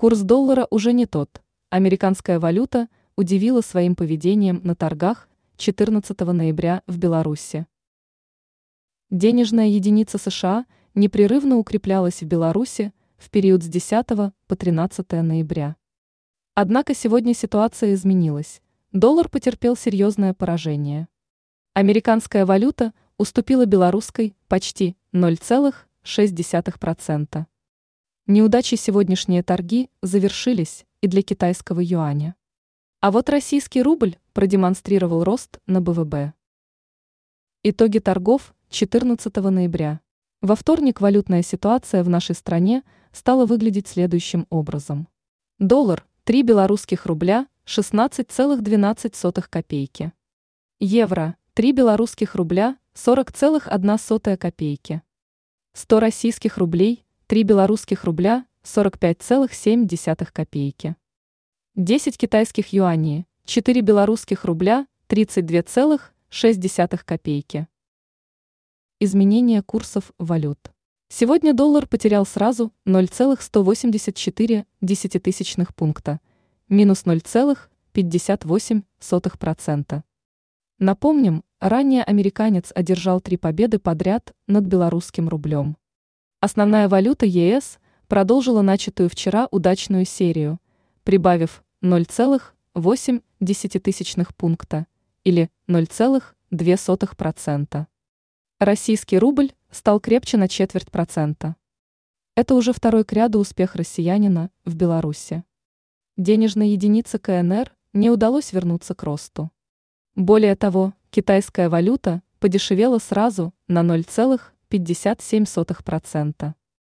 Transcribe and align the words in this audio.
Курс 0.00 0.20
доллара 0.20 0.66
уже 0.70 0.94
не 0.94 1.04
тот. 1.04 1.42
Американская 1.68 2.40
валюта 2.40 2.88
удивила 3.16 3.60
своим 3.60 3.94
поведением 3.94 4.62
на 4.64 4.74
торгах 4.74 5.28
14 5.58 6.18
ноября 6.20 6.82
в 6.86 6.96
Беларуси. 6.96 7.66
Денежная 9.10 9.66
единица 9.66 10.16
США 10.16 10.64
непрерывно 10.94 11.58
укреплялась 11.58 12.22
в 12.22 12.26
Беларуси 12.26 12.94
в 13.18 13.28
период 13.28 13.62
с 13.62 13.66
10 13.66 14.06
по 14.46 14.56
13 14.56 15.12
ноября. 15.20 15.76
Однако 16.54 16.94
сегодня 16.94 17.34
ситуация 17.34 17.92
изменилась. 17.92 18.62
Доллар 18.92 19.28
потерпел 19.28 19.76
серьезное 19.76 20.32
поражение. 20.32 21.08
Американская 21.74 22.46
валюта 22.46 22.94
уступила 23.18 23.66
белорусской 23.66 24.34
почти 24.48 24.96
0,6%. 25.12 27.44
Неудачи 28.26 28.74
сегодняшние 28.74 29.42
торги 29.42 29.90
завершились 30.02 30.84
и 31.00 31.08
для 31.08 31.22
китайского 31.22 31.80
юаня. 31.80 32.36
А 33.00 33.10
вот 33.10 33.30
российский 33.30 33.82
рубль 33.82 34.16
продемонстрировал 34.34 35.24
рост 35.24 35.58
на 35.66 35.80
БВБ. 35.80 36.34
Итоги 37.62 37.98
торгов 37.98 38.54
14 38.68 39.34
ноября. 39.36 40.00
Во 40.42 40.54
вторник 40.54 41.00
валютная 41.00 41.42
ситуация 41.42 42.04
в 42.04 42.08
нашей 42.08 42.34
стране 42.34 42.84
стала 43.10 43.46
выглядеть 43.46 43.88
следующим 43.88 44.46
образом. 44.50 45.08
Доллар– 45.58 46.06
3 46.24 46.42
белорусских 46.42 47.06
рубля 47.06 47.48
16,12 47.66 49.44
копейки. 49.48 50.12
Евро– 50.78 51.36
3 51.54 51.72
белорусских 51.72 52.34
рубля 52.34 52.76
40,1 52.94 54.36
копейки. 54.36 55.02
100 55.72 56.00
российских 56.00 56.58
рублей 56.58 57.04
3 57.30 57.44
белорусских 57.44 58.02
рубля 58.02 58.44
45,7 58.64 60.32
копейки. 60.32 60.96
10 61.76 62.18
китайских 62.18 62.72
юаней, 62.72 63.24
4 63.44 63.82
белорусских 63.82 64.44
рубля 64.44 64.88
32,6 65.08 67.04
копейки. 67.04 67.68
Изменение 68.98 69.62
курсов 69.62 70.10
валют. 70.18 70.72
Сегодня 71.08 71.54
доллар 71.54 71.86
потерял 71.86 72.26
сразу 72.26 72.72
0,184 72.84 74.66
десятитысячных 74.80 75.72
пункта, 75.72 76.18
минус 76.68 77.04
0,58%. 77.04 80.02
Напомним, 80.80 81.44
ранее 81.60 82.02
американец 82.02 82.72
одержал 82.74 83.20
три 83.20 83.36
победы 83.36 83.78
подряд 83.78 84.34
над 84.48 84.64
белорусским 84.64 85.28
рублем. 85.28 85.76
Основная 86.42 86.88
валюта 86.88 87.26
ЕС 87.26 87.78
продолжила 88.08 88.62
начатую 88.62 89.10
вчера 89.10 89.46
удачную 89.50 90.06
серию, 90.06 90.58
прибавив 91.04 91.62
0,8 91.82 94.34
пункта 94.34 94.86
или 95.22 95.50
0,2%. 95.68 97.86
Российский 98.58 99.18
рубль 99.18 99.52
стал 99.70 100.00
крепче 100.00 100.38
на 100.38 100.48
четверть 100.48 100.90
процента. 100.90 101.56
Это 102.34 102.54
уже 102.54 102.72
второй 102.72 103.04
к 103.04 103.12
ряду 103.12 103.38
успех 103.38 103.74
россиянина 103.74 104.50
в 104.64 104.74
Беларуси. 104.74 105.44
Денежной 106.16 106.70
единице 106.70 107.18
КНР 107.18 107.70
не 107.92 108.08
удалось 108.08 108.54
вернуться 108.54 108.94
к 108.94 109.02
росту. 109.02 109.50
Более 110.14 110.56
того, 110.56 110.94
китайская 111.10 111.68
валюта 111.68 112.22
подешевела 112.38 112.96
сразу 112.96 113.52
на 113.68 113.82
0,5%. 113.82 114.40
0,57%. 114.70 116.59